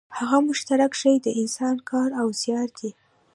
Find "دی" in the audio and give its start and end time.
2.79-2.91